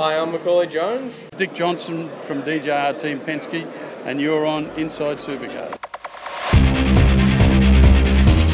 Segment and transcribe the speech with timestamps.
[0.00, 1.26] Hi, I'm Macauley Jones.
[1.36, 3.66] Dick Johnson from DJR Team Penske,
[4.06, 5.76] and you're on Inside Supercars.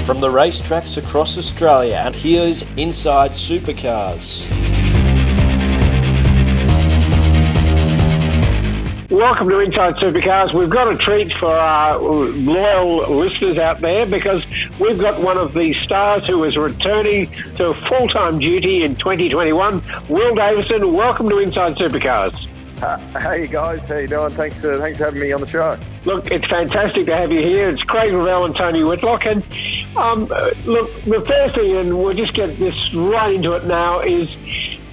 [0.07, 4.74] From the racetracks across Australia, and here's Inside Supercars.
[9.15, 10.53] Welcome to Inside Supercars.
[10.53, 14.45] We've got a treat for our loyal listeners out there because
[14.81, 19.85] we've got one of the stars who is returning to full time duty in 2021.
[20.09, 22.35] Will Davison, welcome to Inside Supercars.
[22.83, 24.31] Uh, hey guys, how you doing?
[24.31, 25.79] Thanks for thanks for having me on the show.
[26.05, 27.69] Look, it's fantastic to have you here.
[27.69, 29.27] It's Craig Revell and Tony Whitlock.
[29.27, 29.45] And
[29.97, 30.25] um,
[30.67, 34.29] look, the first thing, and we'll just get this right into it now, is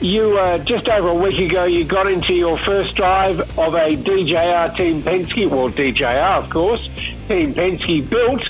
[0.02, 3.96] you, uh, just over a week ago, you got into your first drive of a
[3.96, 6.90] DJR Team Penske, well, DJR, of course,
[7.28, 8.44] Team Penske built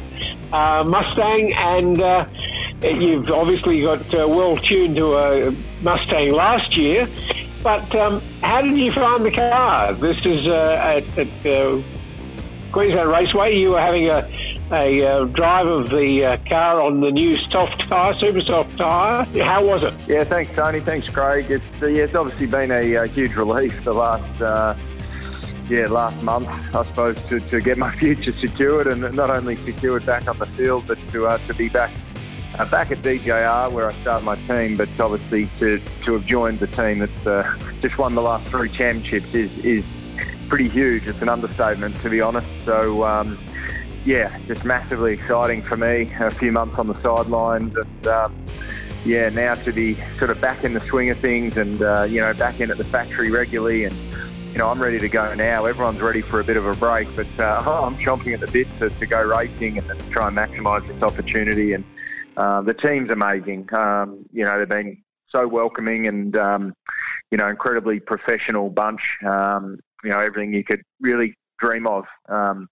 [0.54, 2.26] uh, Mustang, and uh,
[2.82, 7.08] you've obviously got uh, well tuned to a Mustang last year.
[7.64, 9.94] But um, how did you find the car?
[9.94, 11.81] This is uh, at, at uh,
[12.72, 13.58] Queensland Raceway.
[13.58, 14.28] You were having a
[14.72, 19.25] a uh, drive of the uh, car on the new soft tyre, super soft tyre.
[19.44, 19.94] How was it?
[20.08, 20.80] Yeah, thanks, Tony.
[20.80, 21.50] Thanks, Craig.
[21.50, 24.75] It's uh, yeah, it's obviously been a, a huge relief the last uh,
[25.69, 30.05] yeah last month, I suppose, to, to get my future secured and not only secured
[30.05, 31.91] back on the field, but to uh, to be back.
[32.59, 36.59] Uh, back at DJR where I started my team, but obviously to, to have joined
[36.59, 39.85] the team that's just won the last three championships is, is
[40.50, 41.08] pretty huge.
[41.08, 42.45] It's an understatement, to be honest.
[42.66, 43.38] So, um,
[44.05, 46.11] yeah, just massively exciting for me.
[46.19, 48.45] A few months on the sidelines, and um,
[49.05, 52.19] yeah, now to be sort of back in the swing of things, and uh, you
[52.19, 53.95] know, back in at the factory regularly, and
[54.52, 55.66] you know, I'm ready to go now.
[55.66, 58.67] Everyone's ready for a bit of a break, but uh, I'm chomping at the bit
[58.79, 61.73] to, to go racing and to try and maximise this opportunity.
[61.73, 61.85] And
[62.38, 63.73] uh, the team's amazing.
[63.73, 66.73] Um, you know, they've been so welcoming and um,
[67.31, 69.17] you know, incredibly professional bunch.
[69.25, 72.05] Um, you know, everything you could really dream of.
[72.27, 72.67] Um,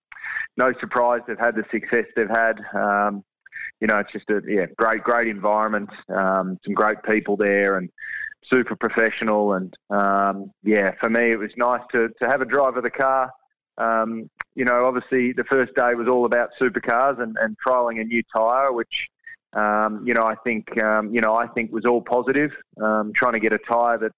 [0.57, 2.59] no surprise they've had the success they've had.
[2.73, 3.23] Um,
[3.79, 5.89] you know, it's just a yeah, great, great environment.
[6.09, 7.89] Um, some great people there, and
[8.51, 9.53] super professional.
[9.53, 12.89] And um, yeah, for me, it was nice to to have a drive of the
[12.89, 13.31] car.
[13.77, 18.03] Um, you know, obviously the first day was all about supercars and, and trialing a
[18.03, 19.07] new tyre, which
[19.53, 22.51] um, you know I think um, you know I think was all positive.
[22.81, 24.11] Um, trying to get a tyre that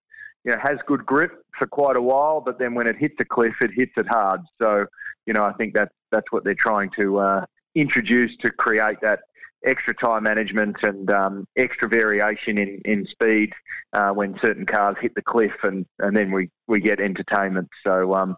[0.43, 3.25] you know has good grip for quite a while, but then when it hits a
[3.25, 4.41] cliff, it hits it hard.
[4.59, 4.85] So
[5.27, 7.45] you know I think that's that's what they're trying to uh,
[7.75, 9.21] introduce to create that
[9.65, 13.53] extra time management and um, extra variation in, in speed
[13.93, 17.69] uh, when certain cars hit the cliff and, and then we, we get entertainment.
[17.85, 18.35] So, um,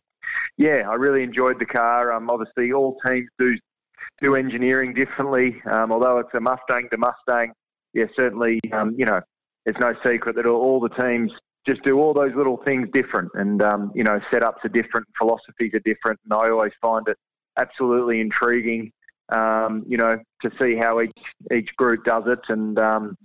[0.57, 2.11] yeah, I really enjoyed the car.
[2.11, 3.57] Um, obviously, all teams do
[4.21, 5.61] do engineering differently.
[5.69, 7.53] Um, although it's a Mustang to Mustang,
[7.93, 9.21] yeah, certainly, um, you know,
[9.65, 11.31] it's no secret that all the teams
[11.65, 15.73] just do all those little things different and, um, you know, setups are different, philosophies
[15.73, 16.19] are different.
[16.25, 17.17] And I always find it
[17.57, 18.91] absolutely intriguing.
[19.29, 21.11] Um, you know, to see how each
[21.51, 23.17] each group does it, and um,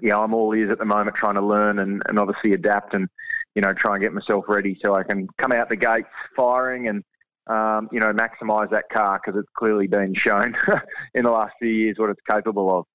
[0.00, 3.08] yeah, I'm all ears at the moment, trying to learn and, and obviously adapt, and
[3.54, 6.88] you know, try and get myself ready so I can come out the gates firing
[6.88, 7.02] and
[7.48, 10.54] um, you know maximise that car because it's clearly been shown
[11.14, 12.86] in the last few years what it's capable of.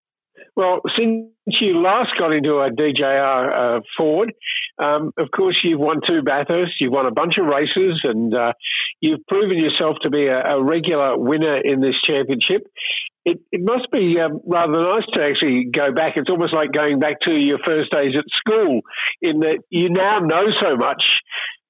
[0.55, 1.29] Well, since
[1.59, 4.33] you last got into a DJR uh, Ford,
[4.77, 8.53] um, of course you've won two Bathursts, you've won a bunch of races, and uh,
[9.01, 12.63] you've proven yourself to be a, a, regular winner in this championship.
[13.25, 16.13] It, it must be um, rather nice to actually go back.
[16.15, 18.81] It's almost like going back to your first days at school,
[19.21, 21.05] in that you now know so much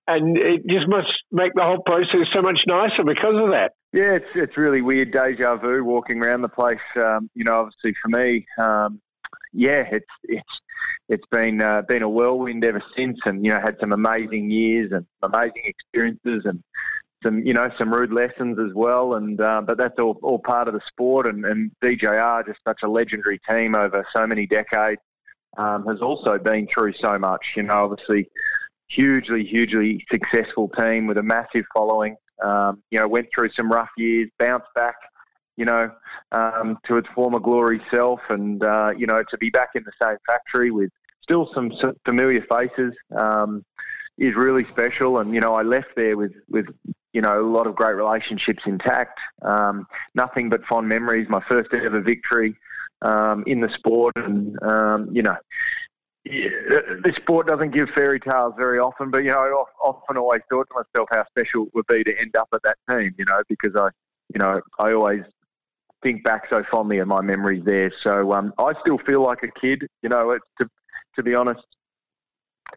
[0.07, 3.73] and it just must make the whole process so much nicer because of that.
[3.93, 6.79] Yeah, it's it's really weird deja vu walking around the place.
[6.95, 9.01] Um, you know, obviously for me, um,
[9.53, 10.61] yeah, it's it's
[11.09, 14.91] it's been uh, been a whirlwind ever since, and you know, had some amazing years
[14.91, 16.63] and amazing experiences, and
[17.23, 19.15] some you know some rude lessons as well.
[19.15, 22.79] And uh, but that's all all part of the sport, and, and DJR just such
[22.83, 25.01] a legendary team over so many decades.
[25.57, 27.53] Um, has also been through so much.
[27.55, 28.29] You know, obviously
[28.87, 32.15] hugely, hugely successful team with a massive following.
[32.43, 34.95] Um, you know, went through some rough years, bounced back,
[35.55, 35.91] you know,
[36.31, 39.91] um, to its former glory self, and uh, you know, to be back in the
[40.01, 40.91] same factory with
[41.23, 43.65] still some, some familiar faces um,
[44.17, 45.17] is really special.
[45.19, 46.67] And you know, I left there with with
[47.17, 49.19] you know a lot of great relationships intact.
[49.41, 51.27] Um, nothing but fond memories.
[51.27, 52.55] My first ever victory
[53.01, 55.35] um, in the sport, and um, you know,
[56.23, 59.49] the sport doesn't give fairy tales very often, but you know, I
[59.83, 62.77] often always thought to myself how special it would be to end up at that
[62.87, 63.15] team.
[63.17, 63.89] You know, because I,
[64.35, 65.23] you know, I always
[66.03, 67.91] think back so fondly of my memories there.
[68.03, 69.87] So um, I still feel like a kid.
[70.03, 70.69] You know, it's to
[71.15, 71.65] to be honest,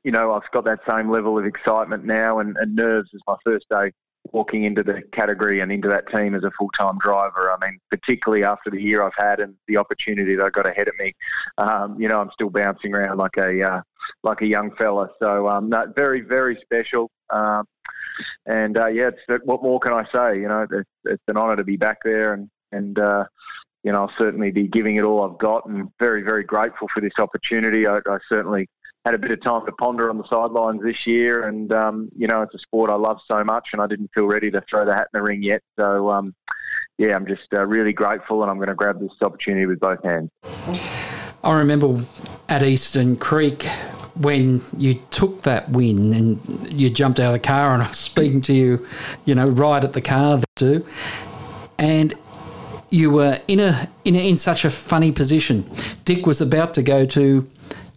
[0.03, 3.37] you know, I've got that same level of excitement now and, and nerves as my
[3.45, 3.93] first day
[4.33, 7.51] walking into the category and into that team as a full time driver.
[7.51, 10.89] I mean, particularly after the year I've had and the opportunity that I got ahead
[10.89, 11.15] of me,
[11.59, 13.83] um, you know, I'm still bouncing around like a uh,
[14.23, 15.09] like a young fella.
[15.23, 17.11] So um, no, very very special.
[17.31, 17.65] Um,
[18.47, 19.11] and uh, yeah,
[19.45, 20.41] what more can I say?
[20.41, 23.25] You know, it's, it's an honour to be back there, and and uh,
[23.83, 27.01] you know, I'll certainly be giving it all I've got, and very very grateful for
[27.01, 27.87] this opportunity.
[27.87, 28.69] I, I certainly
[29.05, 32.27] had a bit of time to ponder on the sidelines this year, and um, you
[32.27, 34.85] know it's a sport I love so much, and I didn't feel ready to throw
[34.85, 35.63] the hat in the ring yet.
[35.79, 36.35] So um,
[36.99, 40.03] yeah, I'm just uh, really grateful, and I'm going to grab this opportunity with both
[40.05, 40.31] hands.
[41.43, 42.05] I remember
[42.51, 43.65] at Eastern Creek
[44.17, 47.99] when you took that win and you jumped out of the car, and I was
[47.99, 48.87] speaking to you,
[49.25, 50.87] you know, right at the car too,
[51.79, 52.13] and
[52.91, 55.65] you were in a in a, in such a funny position.
[56.05, 57.49] Dick was about to go to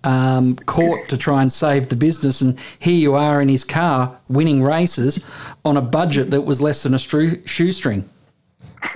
[0.04, 4.20] um, court to try and save the business, and here you are in his car
[4.28, 5.26] winning races
[5.66, 8.10] on a budget that was less than a stru- shoestring.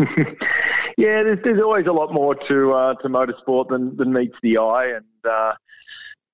[0.97, 4.57] yeah, there's, there's always a lot more to uh, to motorsport than, than meets the
[4.57, 5.53] eye, and uh,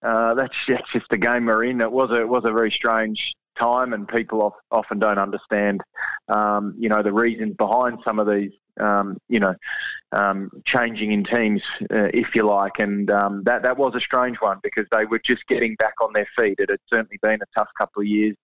[0.01, 1.81] uh, that's that's just the game we're in.
[1.81, 5.81] It was a it was a very strange time, and people often don't understand,
[6.27, 9.55] um, you know, the reasons behind some of these um, you know,
[10.13, 11.61] um, changing in teams,
[11.91, 15.19] uh, if you like, and um, that that was a strange one because they were
[15.19, 16.59] just getting back on their feet.
[16.59, 18.35] It had certainly been a tough couple of years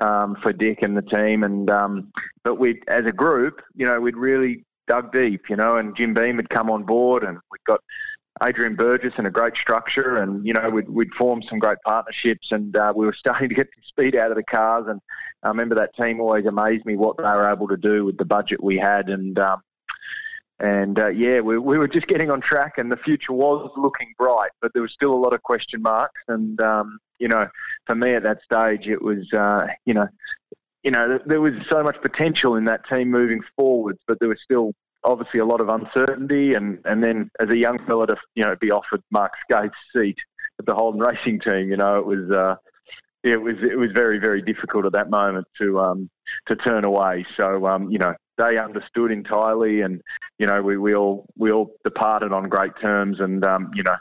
[0.00, 2.12] um, for Dick and the team, and um,
[2.44, 6.14] but we, as a group, you know, we'd really dug deep, you know, and Jim
[6.14, 7.80] Beam had come on board, and we got
[8.42, 12.52] Adrian Burgess and a great structure, and you know we'd, we'd formed some great partnerships,
[12.52, 14.86] and uh, we were starting to get some speed out of the cars.
[14.88, 15.00] And
[15.42, 18.24] I remember that team always amazed me what they were able to do with the
[18.24, 19.62] budget we had, and um,
[20.60, 24.12] and uh, yeah, we, we were just getting on track, and the future was looking
[24.18, 26.20] bright, but there was still a lot of question marks.
[26.26, 27.48] And um, you know,
[27.86, 30.08] for me at that stage, it was uh, you know,
[30.82, 34.38] you know, there was so much potential in that team moving forwards, but there was
[34.42, 34.72] still
[35.04, 36.54] obviously a lot of uncertainty.
[36.54, 40.18] And, and then as a young fella to you know be offered Mark Skaife's seat
[40.58, 42.56] at the Holden Racing team, you know, it was uh,
[43.22, 46.10] it was it was very very difficult at that moment to um,
[46.48, 47.26] to turn away.
[47.38, 50.00] So um, you know, they understood entirely, and
[50.38, 53.20] you know we, we all we all departed on great terms.
[53.20, 53.96] And um, you know,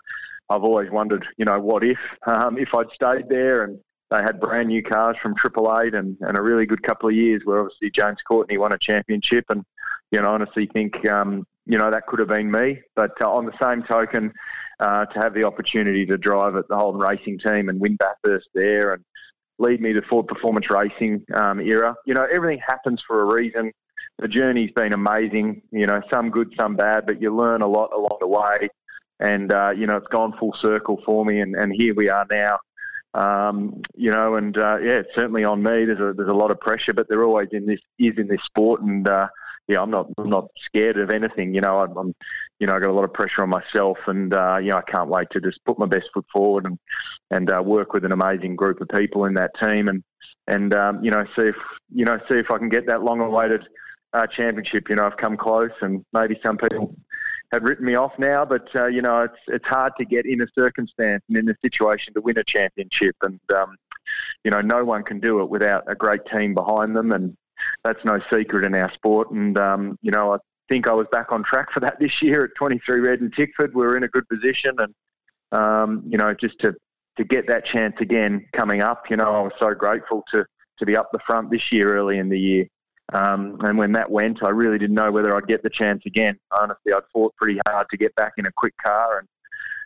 [0.50, 3.80] I've always wondered, you know, what if um, if I'd stayed there and
[4.10, 7.16] they had brand new cars from Triple Eight and, and a really good couple of
[7.16, 9.66] years where obviously James Courtney won a championship, and
[10.12, 12.82] you know, honestly think um, you know that could have been me.
[12.96, 14.34] But uh, on the same token.
[14.80, 18.48] Uh, to have the opportunity to drive at the Holden Racing team and win Bathurst
[18.54, 19.04] there and
[19.58, 21.96] lead me to Ford Performance Racing um, era.
[22.06, 23.74] You know, everything happens for a reason
[24.20, 25.62] the journey's been amazing.
[25.72, 28.70] You know, some good, some bad, but you learn a lot along the way.
[29.20, 32.26] And uh, you know, it's gone full circle for me, and, and here we are
[32.30, 32.60] now.
[33.14, 35.86] Um, you know, and uh, yeah, it's certainly on me.
[35.86, 38.44] There's a there's a lot of pressure, but there always in this is in this
[38.44, 39.28] sport, and uh,
[39.68, 41.54] yeah, I'm not I'm not scared of anything.
[41.56, 42.16] You know, I'm, I'm
[42.60, 44.82] you know I got a lot of pressure on myself, and uh, you know I
[44.82, 46.78] can't wait to just put my best foot forward and
[47.32, 50.04] and uh, work with an amazing group of people in that team, and
[50.48, 51.56] and um, you know see if
[51.94, 53.68] you know see if I can get that long awaited
[54.14, 54.90] uh, championship.
[54.90, 56.96] You know, I've come close, and maybe some people
[57.52, 60.42] have written me off now, but uh, you know, it's it's hard to get in
[60.42, 63.76] a circumstance and in a situation to win a championship, and um,
[64.44, 67.36] you know, no one can do it without a great team behind them, and
[67.84, 69.32] that's no secret in our sport.
[69.32, 70.38] And um, you know, I
[70.70, 73.74] think I was back on track for that this year at 23 Red and Tickford.
[73.74, 74.94] We were in a good position, and
[75.52, 76.76] um, you know, just to
[77.18, 80.46] to get that chance again coming up, you know, I was so grateful to
[80.80, 82.68] to be up the front this year early in the year.
[83.14, 86.38] Um, and when that went, I really didn't know whether I'd get the chance again.
[86.52, 89.28] Honestly, I'd fought pretty hard to get back in a quick car, and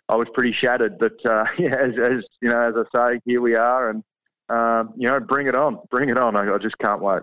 [0.10, 0.98] I was pretty shattered.
[0.98, 4.04] But uh, yeah, as, as, you know, as I say, here we are, and
[4.50, 6.36] um, you know, bring it on, bring it on.
[6.36, 7.22] I, I just can't wait.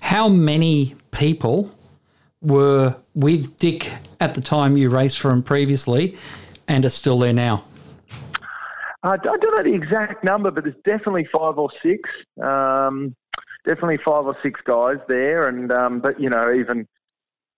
[0.00, 1.70] How many people
[2.44, 6.16] were with Dick at the time you raced for him previously,
[6.68, 7.64] and are still there now?
[9.02, 12.08] I don't know the exact number, but there's definitely five or six.
[12.42, 13.14] Um,
[13.66, 16.86] definitely five or six guys there, and um, but you know even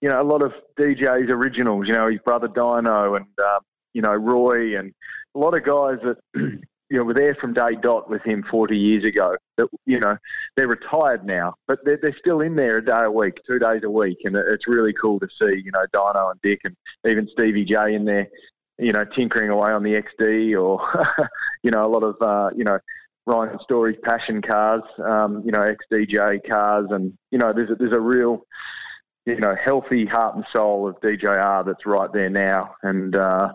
[0.00, 1.86] you know a lot of DJ's originals.
[1.86, 3.60] You know his brother Dino and um,
[3.92, 4.92] you know Roy and
[5.34, 6.18] a lot of guys that
[6.90, 9.36] you know were there from day dot with him 40 years ago.
[9.56, 10.16] That you know
[10.56, 13.82] they're retired now, but they're, they're still in there a day a week, two days
[13.84, 15.62] a week, and it's really cool to see.
[15.64, 16.76] You know Dino and Dick and
[17.06, 18.28] even Stevie J in there.
[18.78, 20.78] You know, tinkering away on the XD, or
[21.62, 22.78] you know, a lot of uh, you know
[23.26, 27.96] Ryan Story's passion cars, um, you know, XDJ cars, and you know, there's a, there's
[27.96, 28.46] a real,
[29.26, 33.52] you know, healthy heart and soul of DJR that's right there now, and uh,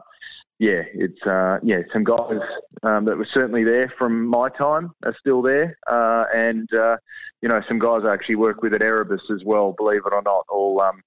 [0.61, 2.39] yeah, it's uh, yeah, some guys
[2.83, 6.97] um, that were certainly there from my time are still there, uh, and uh,
[7.41, 9.73] you know some guys I actually work with at Erebus as well.
[9.75, 11.01] Believe it or not, all um,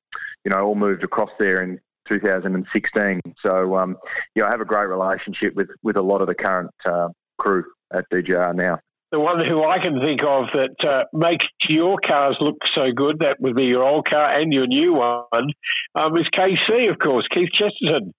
[0.45, 3.21] you know all moved across there in 2016.
[3.47, 3.97] So um,
[4.35, 7.65] yeah, I have a great relationship with with a lot of the current uh, crew
[7.93, 8.81] at DJR now.
[9.13, 13.21] The one who I can think of that uh, makes your cars look so good,
[13.21, 15.53] that would be your old car and your new one,
[15.95, 18.13] um, is KC, of course, Keith Chesterton.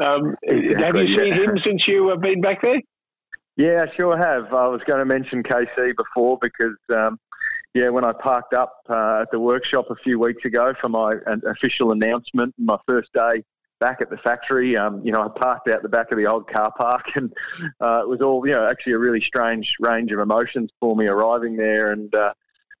[0.00, 1.42] Um, exactly, have you seen yeah.
[1.42, 2.80] him since you have been back there?
[3.56, 4.52] Yeah, I sure have.
[4.54, 7.18] I was going to mention KC before because, um,
[7.74, 11.14] yeah, when I parked up uh, at the workshop a few weeks ago for my
[11.44, 13.42] official announcement, my first day
[13.80, 16.48] back at the factory, um, you know, I parked out the back of the old
[16.48, 17.32] car park, and
[17.80, 21.08] uh, it was all, you know, actually a really strange range of emotions for me
[21.08, 22.32] arriving there, and uh,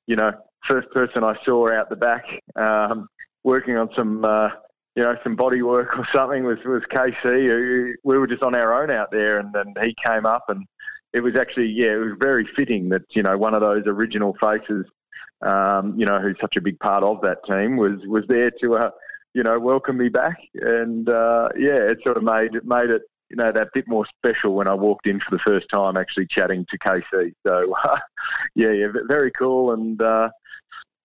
[0.06, 0.32] you know,
[0.66, 3.08] first person I saw out the back um,
[3.42, 4.50] working on some uh,
[4.98, 7.94] you know, some body work or something was, was KC.
[8.02, 10.66] We were just on our own out there, and then he came up, and
[11.12, 14.36] it was actually, yeah, it was very fitting that, you know, one of those original
[14.42, 14.86] faces,
[15.40, 18.74] um, you know, who's such a big part of that team, was, was there to,
[18.74, 18.90] uh,
[19.34, 20.40] you know, welcome me back.
[20.54, 24.04] And, uh, yeah, it sort of made, it made it, you know, that bit more
[24.18, 27.34] special when I walked in for the first time actually chatting to KC.
[27.46, 27.98] So, uh,
[28.56, 29.74] yeah, yeah, very cool.
[29.74, 30.30] And, uh,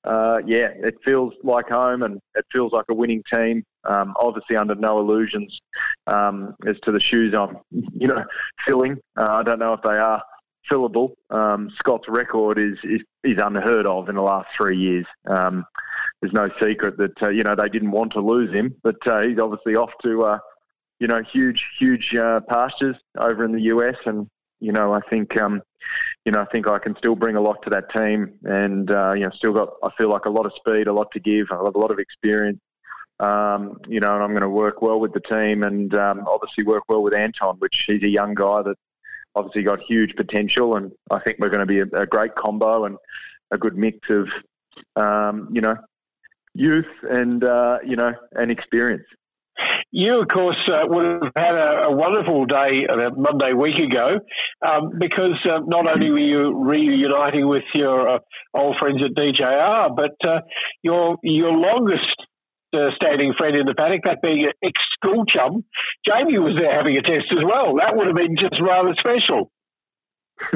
[0.04, 3.64] uh, yeah, it feels like home and it feels like a winning team.
[3.86, 5.60] Um, obviously, under no illusions
[6.08, 8.24] um, as to the shoes I'm, you know,
[8.66, 8.98] filling.
[9.18, 10.24] Uh, I don't know if they are
[10.72, 11.14] fillable.
[11.30, 15.06] Um, Scott's record is, is, is unheard of in the last three years.
[15.26, 15.66] Um,
[16.22, 19.22] there's no secret that uh, you know they didn't want to lose him, but uh,
[19.24, 20.40] he's obviously off to uh,
[21.00, 24.30] you know huge huge uh, pastures over in the US, and
[24.62, 25.62] you know I think um,
[26.26, 29.14] you know, I think I can still bring a lot to that team, and uh,
[29.14, 31.48] you know, still got I feel like a lot of speed, a lot to give,
[31.52, 32.60] I have a lot of experience.
[33.20, 36.64] Um, you know, and I'm going to work well with the team, and um, obviously
[36.64, 38.78] work well with Anton, which he's a young guy that
[39.36, 42.86] obviously got huge potential, and I think we're going to be a, a great combo
[42.86, 42.98] and
[43.52, 44.30] a good mix of,
[44.96, 45.78] um, you know,
[46.54, 49.06] youth and uh, you know and experience.
[49.96, 54.18] You, of course, uh, would have had a, a wonderful day a Monday week ago
[54.66, 58.18] um, because uh, not only were you reuniting with your uh,
[58.56, 60.40] old friends at DJR, but uh,
[60.82, 62.10] your your longest
[62.76, 65.64] uh, standing friend in the paddock, that being an ex school chum,
[66.08, 67.76] Jamie was there having a test as well.
[67.76, 69.52] That would have been just rather special.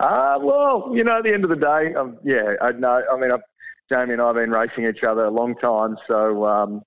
[0.00, 3.00] uh, well, you know, at the end of the day, um, yeah, I know.
[3.12, 3.46] I mean, I've,
[3.92, 6.82] Jamie and I have been racing each other a long time, so um,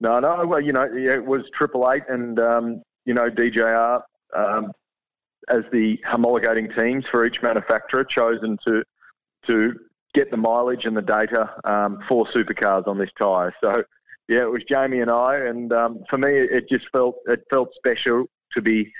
[0.00, 0.46] no, no.
[0.46, 4.02] Well, you know, it was Triple Eight and um, you know DJR
[4.34, 4.72] um,
[5.48, 8.82] as the homologating teams for each manufacturer chosen to
[9.48, 9.74] to
[10.14, 13.54] get the mileage and the data um, for supercars on this tyre.
[13.62, 13.84] So
[14.28, 17.74] yeah, it was Jamie and I, and um, for me, it just felt it felt
[17.74, 18.90] special to be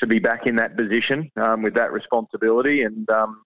[0.00, 3.08] to be back in that position um, with that responsibility and.
[3.10, 3.42] Um,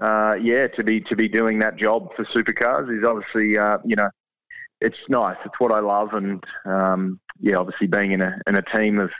[0.00, 3.94] uh, yeah, to be to be doing that job for supercars is obviously uh, you
[3.94, 4.08] know
[4.82, 5.36] it's nice.
[5.44, 9.10] It's what I love, and um, yeah, obviously being in a in a team of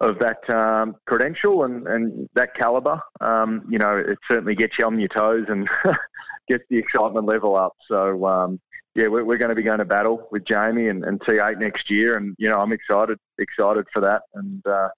[0.00, 4.84] of that um, credential and, and that caliber, um, you know, it certainly gets you
[4.84, 5.66] on your toes and
[6.48, 7.74] gets the excitement level up.
[7.88, 8.60] So um,
[8.94, 12.16] yeah, we're, going to be going to battle with Jamie and, and, T8 next year,
[12.16, 14.22] and you know, I'm excited excited for that.
[14.34, 14.88] And uh,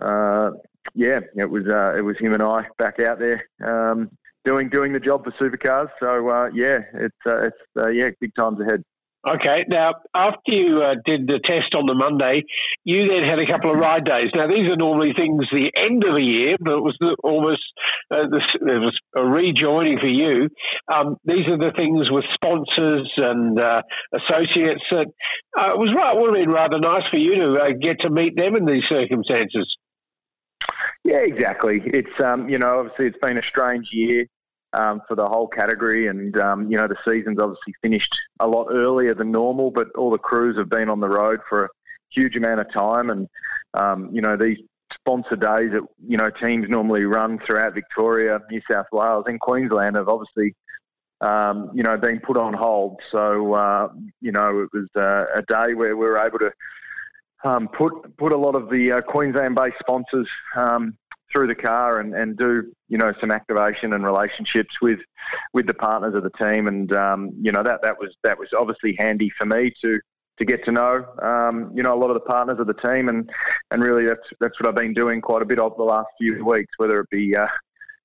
[0.00, 0.50] uh,
[0.94, 4.10] yeah, it was uh, it was him and I back out there um,
[4.44, 5.88] doing doing the job for supercars.
[6.00, 8.82] So uh, yeah, it's uh, it's uh, yeah, big times ahead.
[9.24, 12.42] Okay, now after you uh, did the test on the Monday,
[12.82, 14.30] you then had a couple of ride days.
[14.34, 17.62] Now these are normally things the end of the year, but it was almost
[18.10, 20.48] uh, this, there was a rejoining for you.
[20.92, 26.18] Um, these are the things with sponsors and uh, associates that it was right.
[26.18, 29.70] Would have been rather nice for you to get to meet them in these circumstances.
[31.12, 31.82] Yeah, exactly.
[31.84, 34.26] It's um, you know obviously it's been a strange year
[34.72, 38.68] um, for the whole category, and um, you know the season's obviously finished a lot
[38.70, 41.68] earlier than normal, but all the crews have been on the road for a
[42.08, 43.28] huge amount of time, and
[43.74, 44.56] um, you know these
[44.94, 49.96] sponsor days that you know teams normally run throughout Victoria, New South Wales, and Queensland
[49.96, 50.54] have obviously.
[51.20, 52.98] Um, you know, been put on hold.
[53.12, 53.90] So, uh,
[54.20, 56.50] you know, it was uh, a day where we were able to
[57.44, 60.96] um, put put a lot of the uh, Queensland-based sponsors um,
[61.32, 65.00] through the car and, and do you know some activation and relationships with
[65.52, 68.48] with the partners of the team, and um, you know that that was that was
[68.56, 70.00] obviously handy for me to
[70.38, 73.08] to get to know um, you know a lot of the partners of the team,
[73.08, 73.30] and
[73.70, 76.44] and really that's that's what I've been doing quite a bit of the last few
[76.44, 77.48] weeks, whether it be uh,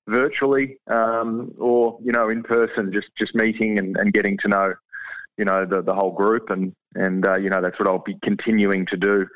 [0.07, 4.73] virtually um, or you know in person, just just meeting and, and getting to know
[5.37, 6.49] you know the the whole group.
[6.49, 9.27] And and uh, you know that's what I'll be continuing to do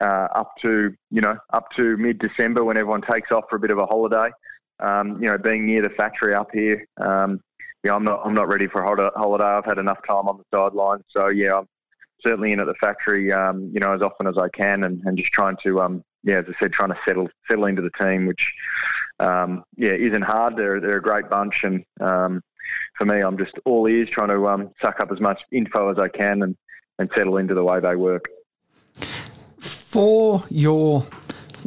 [0.00, 3.60] uh, up to you know up to mid December when everyone takes off for a
[3.60, 4.30] bit of a holiday.
[4.80, 7.40] Um, you know, being near the factory up here, um,
[7.84, 9.44] yeah, I'm not I'm not ready for a holiday.
[9.44, 11.68] I've had enough time on the sidelines, so yeah, I'm
[12.24, 13.32] certainly in at the factory.
[13.32, 16.38] Um, you know, as often as I can, and, and just trying to um, yeah,
[16.38, 18.52] as I said, trying to settle settle into the team, which
[19.18, 20.56] um, yeah isn't hard.
[20.56, 22.42] They're they're a great bunch, and um,
[22.96, 26.08] for me, I'm just all ears, trying to suck up as much info as I
[26.08, 26.56] can and
[26.98, 28.26] and settle into the way they work
[29.90, 31.04] for your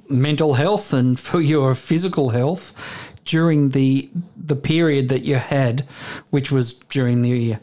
[0.08, 5.82] mental health and for your physical health during the the period that you had,
[6.30, 7.58] which was during the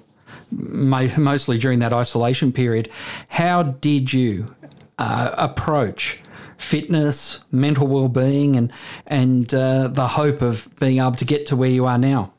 [0.50, 2.90] mostly during that isolation period.
[3.30, 4.54] How did you
[4.98, 6.20] uh, approach
[6.58, 8.70] fitness, mental well being, and
[9.06, 12.34] and uh, the hope of being able to get to where you are now?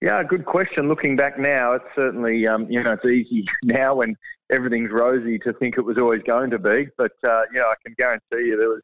[0.00, 0.88] Yeah, good question.
[0.88, 4.16] Looking back now, it's certainly um, you know it's easy now when
[4.50, 6.88] everything's rosy to think it was always going to be.
[6.96, 8.82] But uh, you know, I can guarantee you there was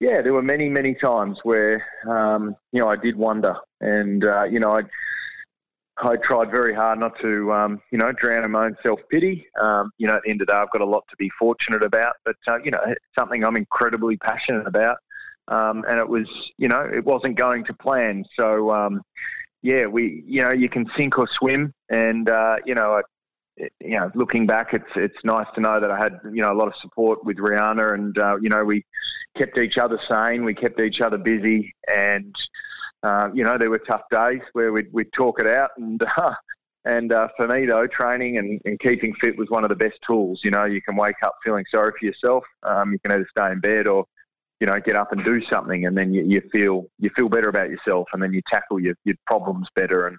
[0.00, 4.44] yeah, there were many many times where um, you know I did wonder, and uh,
[4.44, 4.82] you know I.
[5.96, 9.46] I tried very hard not to, um, you know, drown in my own self pity.
[9.60, 11.30] Um, you know, at the end of the day, I've got a lot to be
[11.38, 12.80] fortunate about, but uh, you know,
[13.16, 14.96] something I'm incredibly passionate about.
[15.46, 16.26] Um, and it was,
[16.58, 18.24] you know, it wasn't going to plan.
[18.38, 19.02] So, um,
[19.62, 23.02] yeah, we, you know, you can sink or swim, and uh, you know, I,
[23.56, 26.56] you know, looking back, it's it's nice to know that I had you know a
[26.56, 28.84] lot of support with Riana, and uh, you know, we
[29.36, 32.34] kept each other sane, we kept each other busy, and
[33.02, 36.34] uh, you know, there were tough days where we'd, we'd talk it out, and uh,
[36.84, 39.98] and uh, for me though, training and, and keeping fit was one of the best
[40.06, 40.40] tools.
[40.42, 42.44] You know, you can wake up feeling sorry for yourself.
[42.62, 44.04] Um, you can either stay in bed or
[44.60, 47.48] you know, get up and do something, and then you, you feel you feel better
[47.48, 50.06] about yourself, and then you tackle your, your problems better.
[50.06, 50.16] And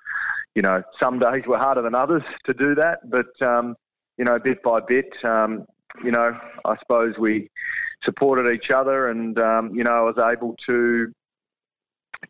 [0.56, 3.76] you know, some days were harder than others to do that, but um,
[4.18, 5.66] you know, bit by bit, um,
[6.04, 7.50] you know, I suppose we
[8.04, 11.12] supported each other, and um, you know, I was able to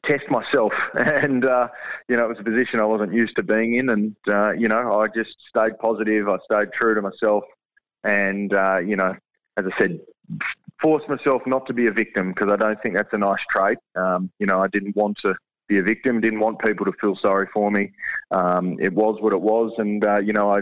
[0.04, 1.68] test myself, and uh,
[2.10, 4.68] you know, it was a position I wasn't used to being in, and uh, you
[4.68, 6.28] know, I just stayed positive.
[6.28, 7.44] I stayed true to myself,
[8.04, 9.16] and uh, you know,
[9.58, 10.00] as I said,
[10.82, 13.78] force myself not to be a victim because I don't think that's a nice trait.
[13.96, 15.36] Um, you know, I didn't want to
[15.68, 17.92] be a victim, didn't want people to feel sorry for me.
[18.32, 20.62] Um, it was what it was, and uh, you know, I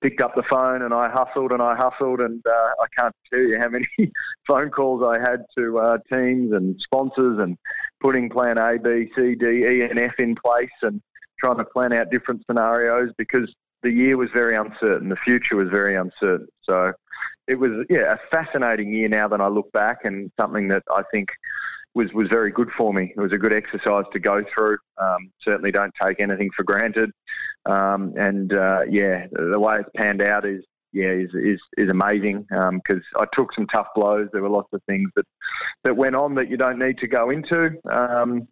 [0.00, 3.40] picked up the phone and I hustled and I hustled, and uh, I can't tell
[3.40, 3.86] you how many
[4.46, 7.56] phone calls I had to uh, teams and sponsors and
[8.00, 11.00] putting plan A, B, C, D, E, and F in place and
[11.40, 15.68] trying to plan out different scenarios because the year was very uncertain, the future was
[15.68, 16.48] very uncertain.
[16.68, 16.92] So
[17.46, 21.02] it was yeah a fascinating year now that I look back and something that I
[21.12, 21.28] think
[21.94, 23.12] was was very good for me.
[23.16, 24.78] It was a good exercise to go through.
[24.98, 27.10] Um, certainly don't take anything for granted.
[27.66, 32.42] Um, and uh, yeah, the way it's panned out is yeah is is, is amazing
[32.42, 34.28] because um, I took some tough blows.
[34.32, 35.26] There were lots of things that
[35.84, 37.76] that went on that you don't need to go into.
[37.90, 38.48] Um,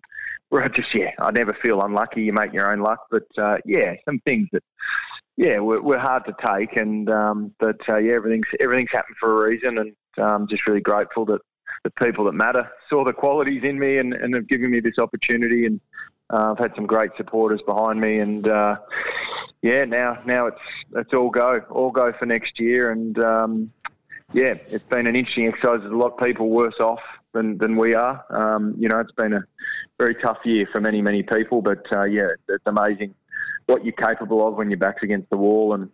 [0.49, 2.23] where I just yeah, I never feel unlucky.
[2.23, 4.63] You make your own luck, but uh, yeah, some things that
[5.37, 9.47] yeah, we're, we're hard to take, and um, but uh, yeah, everything's everything's happened for
[9.47, 11.41] a reason, and I'm um, just really grateful that
[11.85, 14.99] the people that matter saw the qualities in me and, and have given me this
[15.01, 15.81] opportunity, and
[16.31, 18.79] uh, I've had some great supporters behind me, and uh,
[19.63, 20.61] yeah, now now it's
[20.97, 23.73] it's all go, all go for next year, and um,
[24.33, 25.81] yeah, it's been an interesting exercise.
[25.81, 28.25] There's a lot of people worse off than than we are.
[28.31, 29.45] Um, you know, it's been a
[29.99, 33.15] very tough year for many many people, but uh, yeah, it's amazing
[33.67, 35.91] what you're capable of when your back's against the wall, and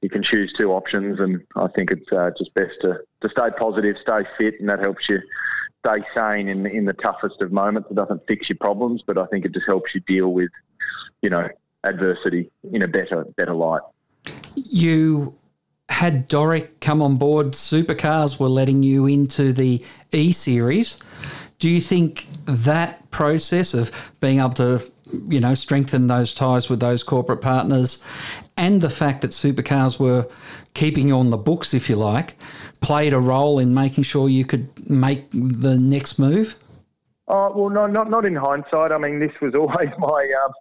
[0.00, 1.20] you can choose two options.
[1.20, 4.80] And I think it's uh, just best to, to stay positive, stay fit, and that
[4.80, 5.20] helps you
[5.84, 7.90] stay sane in in the toughest of moments.
[7.90, 10.50] It doesn't fix your problems, but I think it just helps you deal with,
[11.22, 11.48] you know,
[11.84, 13.82] adversity in a better better light.
[14.54, 15.34] You
[15.88, 17.52] had Doric come on board.
[17.52, 20.98] Supercars were letting you into the E series.
[21.58, 24.90] Do you think that process of being able to
[25.28, 28.02] you know, strengthen those ties with those corporate partners,
[28.56, 30.28] and the fact that supercars were
[30.74, 32.36] keeping you on the books, if you like,
[32.80, 36.56] played a role in making sure you could make the next move?
[37.28, 38.92] Oh well, no, not not in hindsight.
[38.92, 40.52] I mean, this was always my um,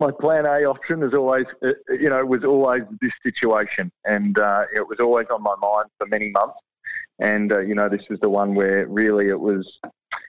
[0.00, 1.02] my plan A option.
[1.02, 5.42] Is always, uh, you know, was always this situation, and uh, it was always on
[5.42, 6.58] my mind for many months.
[7.20, 9.66] And uh, you know, this was the one where really it was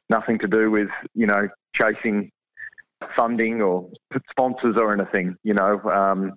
[0.10, 2.32] nothing to do with you know chasing
[3.16, 3.90] funding or
[4.30, 5.80] sponsors or anything, you know.
[5.84, 6.34] Um,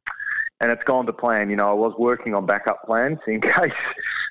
[0.60, 1.50] and it's gone to plan.
[1.50, 3.72] You know, I was working on backup plans in case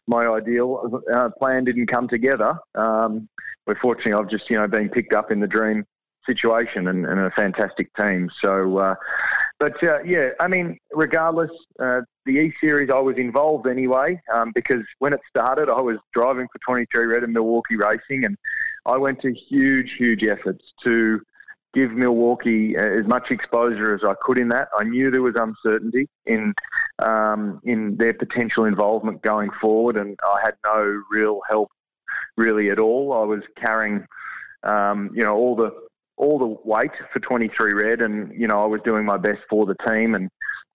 [0.08, 2.58] my ideal uh, plan didn't come together.
[2.76, 3.28] Um,
[3.66, 5.86] we're fortunately I've just you know been picked up in the dream
[6.26, 8.30] situation and, and a fantastic team.
[8.42, 8.96] So uh,
[9.60, 14.52] but uh, yeah, I mean, regardless, uh, the E Series I was involved anyway um,
[14.56, 18.38] because when it started, I was driving for 23 Red and Milwaukee Racing, and
[18.86, 21.22] I went to huge, huge efforts to
[21.74, 24.70] give Milwaukee uh, as much exposure as I could in that.
[24.78, 26.54] I knew there was uncertainty in
[27.00, 31.72] um, in their potential involvement going forward, and I had no real help
[32.36, 33.14] really at all.
[33.14, 34.06] I was carrying,
[34.64, 35.72] um, you know, all the
[36.18, 39.66] all the weight for 23 Red, and you know, I was doing my best for
[39.66, 40.30] the team, and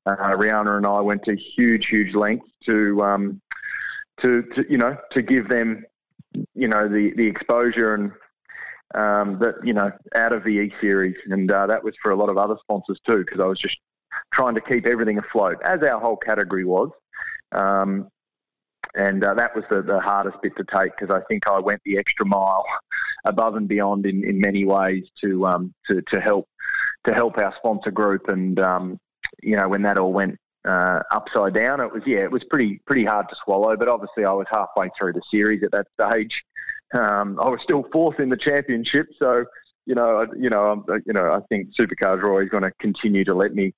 [0.07, 3.41] uh, Riana and I went to huge, huge lengths to, um,
[4.23, 5.85] to, to, you know, to give them,
[6.55, 8.13] you know, the the exposure and
[8.95, 12.17] um, that you know out of the E Series, and uh, that was for a
[12.17, 13.79] lot of other sponsors too, because I was just
[14.33, 16.91] trying to keep everything afloat, as our whole category was.
[17.53, 18.09] Um,
[18.95, 21.81] and uh, that was the, the hardest bit to take because I think I went
[21.85, 22.65] the extra mile
[23.25, 26.49] above and beyond in, in many ways to um, to, to help
[27.07, 28.29] to help our sponsor group.
[28.29, 28.99] And um,
[29.43, 32.81] you know when that all went uh, upside down it was yeah it was pretty
[32.87, 33.77] pretty hard to swallow.
[33.77, 36.43] But obviously I was halfway through the series at that stage
[36.95, 39.45] um, I was still fourth in the championship so
[39.87, 43.35] you know you know you know I think Supercars Roy always going to continue to
[43.35, 43.75] let me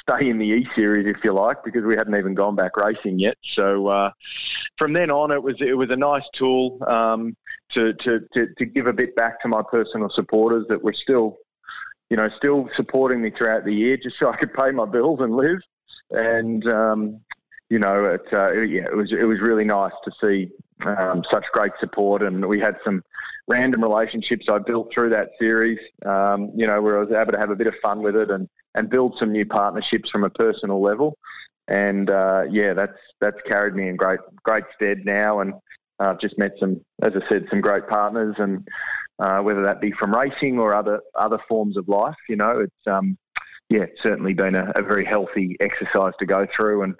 [0.00, 3.18] stay in the E Series, if you like, because we hadn't even gone back racing
[3.18, 3.36] yet.
[3.42, 4.10] So uh,
[4.76, 7.36] from then on, it was it was a nice tool um,
[7.70, 11.38] to, to, to to give a bit back to my personal supporters that were still,
[12.10, 15.20] you know, still supporting me throughout the year, just so I could pay my bills
[15.20, 15.60] and live.
[16.10, 17.20] And um,
[17.68, 20.50] you know, it, uh, yeah, it was it was really nice to see
[20.86, 23.02] um, such great support, and we had some
[23.46, 25.78] random relationships I built through that series.
[26.04, 28.30] Um, you know, where I was able to have a bit of fun with it
[28.30, 31.16] and and build some new partnerships from a personal level.
[31.66, 35.54] And uh, yeah, that's that's carried me in great great stead now, and
[35.98, 38.66] I've just met some, as I said, some great partners, and
[39.18, 42.86] uh, whether that be from racing or other other forms of life, you know, it's
[42.86, 43.18] um,
[43.68, 46.94] yeah, it's certainly been a, a, very healthy exercise to go through, and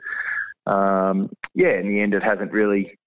[0.67, 2.98] um, yeah, in the end, it hasn't really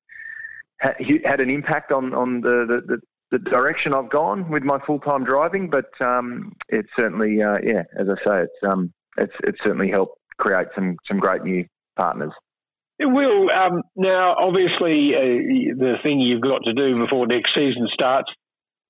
[0.81, 2.97] had an impact on on the, the,
[3.31, 7.83] the direction I've gone with my full time driving, but um, it's certainly, uh, yeah,
[7.97, 11.65] as I say, it's um, it's it's certainly helped create some some great new
[11.95, 12.33] partners.
[12.99, 13.49] It will.
[13.49, 18.31] Um, now, obviously, uh, the thing you've got to do before next season starts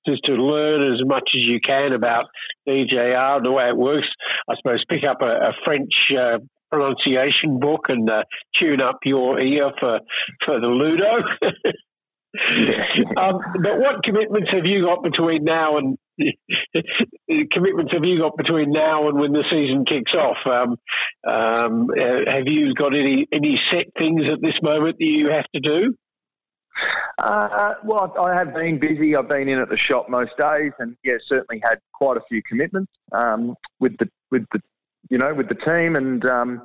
[0.06, 2.26] is to learn as much as you can about
[2.68, 4.08] DJR and the way it works.
[4.50, 6.38] I suppose pick up a, a French uh,
[6.72, 8.24] pronunciation book and uh,
[8.58, 10.00] tune up your ear for,
[10.44, 11.04] for the Ludo.
[13.20, 15.98] um, but what commitments have you got between now and
[17.50, 20.38] commitments have you got between now and when the season kicks off?
[20.46, 20.76] Um,
[21.28, 25.60] um, have you got any any set things at this moment that you have to
[25.60, 25.94] do?
[27.18, 29.14] Uh, well, I have been busy.
[29.14, 32.42] I've been in at the shop most days, and yeah, certainly had quite a few
[32.42, 34.60] commitments um, with the with the
[35.12, 36.62] you know with the team and um,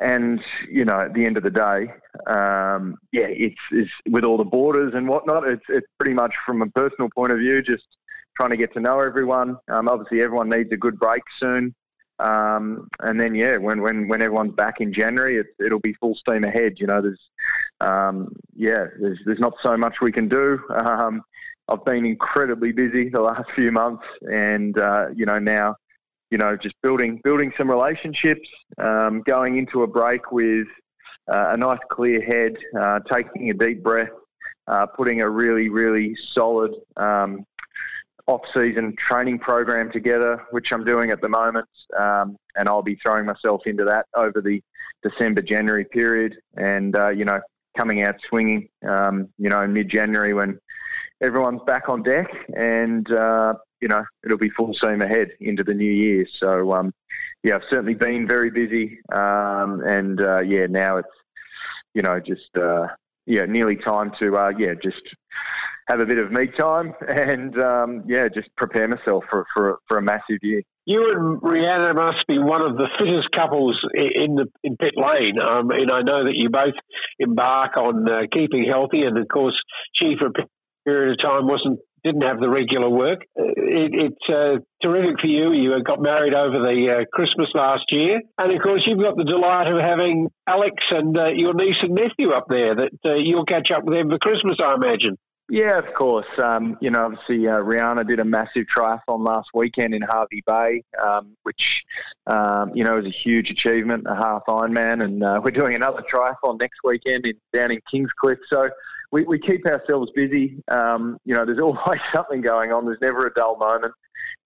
[0.00, 1.92] and you know, at the end of the day,
[2.26, 5.46] um, yeah, it's, it's, with all the borders and whatnot.
[5.46, 7.84] It's it's pretty much from a personal point of view, just
[8.36, 9.58] trying to get to know everyone.
[9.68, 11.74] Um, obviously, everyone needs a good break soon,
[12.18, 16.14] um, and then yeah, when, when when everyone's back in January, it, it'll be full
[16.14, 16.74] steam ahead.
[16.78, 17.20] You know, there's
[17.82, 20.60] um, yeah, there's there's not so much we can do.
[20.82, 21.22] Um,
[21.68, 25.76] I've been incredibly busy the last few months, and uh, you know now
[26.30, 30.68] you know, just building building some relationships, um, going into a break with
[31.28, 34.10] uh, a nice clear head, uh, taking a deep breath,
[34.66, 37.44] uh, putting a really really solid um,
[38.26, 43.26] off-season training program together, which I'm doing at the moment, um, and I'll be throwing
[43.26, 44.62] myself into that over the
[45.02, 47.40] December January period, and uh, you know,
[47.76, 50.58] coming out swinging, um, you know, in mid-January when
[51.20, 55.74] everyone's back on deck and uh, you know, it'll be full steam ahead into the
[55.74, 56.26] new year.
[56.42, 56.92] So, um,
[57.42, 61.08] yeah, I've certainly been very busy, um, and uh, yeah, now it's
[61.94, 62.88] you know just uh,
[63.26, 65.02] yeah, nearly time to uh, yeah, just
[65.88, 69.98] have a bit of me time and um, yeah, just prepare myself for for, for
[69.98, 70.62] a massive year.
[70.86, 75.40] You and Riana must be one of the fittest couples in the in pit lane,
[75.40, 76.74] um, and I know that you both
[77.18, 79.54] embark on uh, keeping healthy, and of course,
[79.94, 80.32] she for a
[80.86, 83.22] period of time wasn't didn't have the regular work.
[83.36, 85.52] It, it's uh, terrific for you.
[85.52, 89.24] You got married over the uh, Christmas last year, and of course you've got the
[89.24, 92.74] delight of having Alex and uh, your niece and nephew up there.
[92.74, 95.16] That uh, you'll catch up with them for Christmas, I imagine.
[95.52, 96.28] Yeah, of course.
[96.40, 100.84] Um, you know, obviously, uh, Riana did a massive triathlon last weekend in Hervey Bay,
[101.02, 101.82] um, which,
[102.28, 105.02] um, you know, is a huge achievement, a half Ironman.
[105.02, 108.38] And uh, we're doing another triathlon next weekend in, down in Kingscliff.
[108.48, 108.70] So
[109.12, 110.62] we, we keep ourselves busy.
[110.68, 112.84] Um, you know, there's always something going on.
[112.84, 113.92] There's never a dull moment.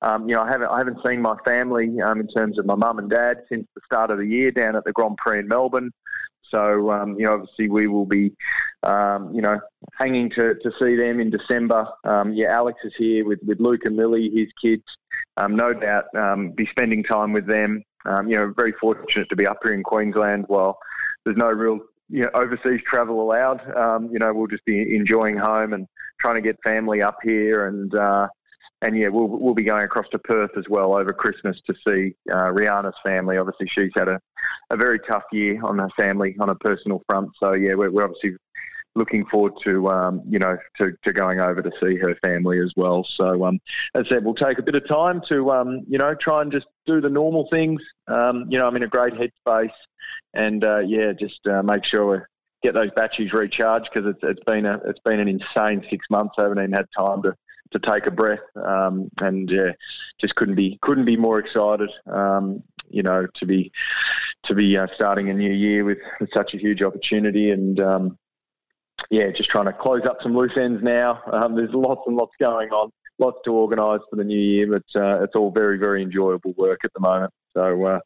[0.02, 2.74] um, you know, I haven't I haven't seen my family um, in terms of my
[2.74, 5.48] mum and dad since the start of the year down at the Grand Prix in
[5.48, 5.90] Melbourne.
[6.50, 8.32] So um, you know, obviously we will be,
[8.84, 9.58] um, you know,
[9.98, 11.86] hanging to, to see them in December.
[12.04, 14.84] Um, yeah, Alex is here with, with Luke and Lily, his kids.
[15.36, 17.82] Um, no doubt, um, be spending time with them.
[18.06, 20.44] You know, very fortunate to be up here in Queensland.
[20.48, 20.78] While
[21.24, 23.60] there's no real you know, overseas travel allowed,
[24.12, 25.86] you know, we'll just be enjoying home and
[26.20, 27.94] trying to get family up here and.
[27.94, 28.28] Uh,
[28.84, 32.14] and yeah, we'll we'll be going across to Perth as well over Christmas to see
[32.30, 33.38] uh, Riana's family.
[33.38, 34.20] Obviously, she's had a,
[34.70, 37.30] a very tough year on her family on a personal front.
[37.42, 38.36] So yeah, we're, we're obviously
[38.94, 42.72] looking forward to um, you know to, to going over to see her family as
[42.76, 43.04] well.
[43.04, 43.58] So um,
[43.94, 46.52] as I said, we'll take a bit of time to um, you know try and
[46.52, 47.80] just do the normal things.
[48.06, 49.72] Um, you know, I'm in a great headspace,
[50.34, 52.18] and uh, yeah, just uh, make sure we
[52.62, 56.34] get those batteries recharged because it's, it's been a it's been an insane six months.
[56.38, 57.34] I haven't even had time to
[57.72, 59.72] to take a breath, um, and yeah,
[60.20, 61.90] just couldn't be couldn't be more excited.
[62.06, 63.72] Um, you know, to be
[64.44, 68.18] to be uh, starting a new year with, with, such a huge opportunity, and um,
[69.10, 71.22] yeah, just trying to close up some loose ends now.
[71.32, 75.00] Um, there's lots and lots going on, lots to organise for the new year, but
[75.00, 77.32] uh, it's all very very enjoyable work at the moment.
[77.54, 77.98] So uh,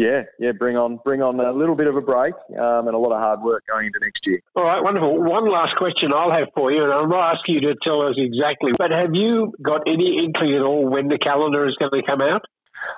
[0.00, 2.98] yeah, yeah, bring on bring on a little bit of a break um, and a
[2.98, 4.40] lot of hard work going into next year.
[4.56, 5.20] All right, wonderful.
[5.20, 8.72] One last question I'll have for you, and I'll ask you to tell us exactly.
[8.78, 12.22] But have you got any inkling at all when the calendar is going to come
[12.22, 12.46] out?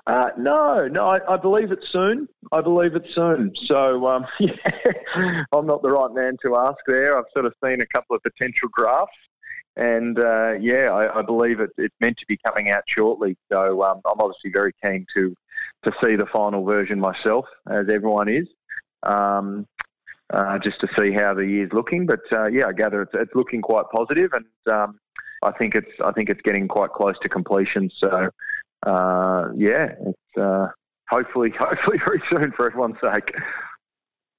[0.06, 2.28] Uh, no, no, I, I, believe it's soon.
[2.52, 3.52] I believe it's soon.
[3.64, 4.54] So, um, yeah,
[5.52, 7.18] I'm not the right man to ask there.
[7.18, 9.18] I've sort of seen a couple of potential drafts,
[9.76, 13.36] and uh, yeah, I, I believe it, it's meant to be coming out shortly.
[13.52, 15.34] So, um, I'm obviously very keen to
[15.84, 18.46] to see the final version myself, as everyone is,
[19.02, 19.66] um,
[20.32, 22.06] uh, just to see how the year's looking.
[22.06, 24.98] But uh, yeah, I gather it's, it's, looking quite positive, and um,
[25.42, 27.90] I think it's I think it's getting quite close to completion.
[27.98, 28.30] So
[28.86, 30.68] uh, yeah, it's uh,
[31.08, 33.34] hopefully hopefully very soon for everyone's sake.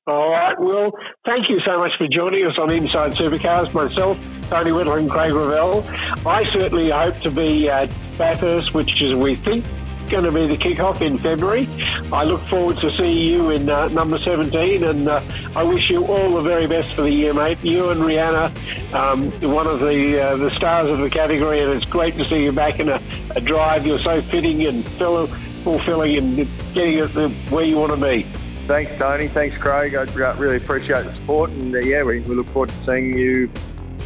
[0.06, 0.92] All right, Well,
[1.26, 3.74] Thank you so much for joining us on Inside Supercars.
[3.74, 4.18] Myself,
[4.50, 5.86] Tony Whittle, and Craig Revell.
[6.26, 9.64] I certainly hope to be at Bathurst, which is we think
[10.14, 11.68] going to be the kickoff in February.
[12.12, 15.24] I look forward to seeing you in uh, number 17, and uh,
[15.56, 17.58] I wish you all the very best for the year, mate.
[17.64, 18.54] You and Riana,
[18.94, 22.44] um, one of the uh, the stars of the category, and it's great to see
[22.44, 23.02] you back in a,
[23.36, 23.88] a drive.
[23.88, 28.22] You're so fitting and fulfilling and getting it where you want to be.
[28.68, 29.28] Thanks, Tony.
[29.28, 29.96] Thanks, Craig.
[29.96, 33.50] I really appreciate the support, and uh, yeah, we, we look forward to seeing you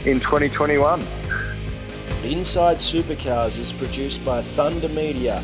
[0.06, 1.02] in 2021.
[2.24, 5.44] Inside Supercars is produced by Thunder Media.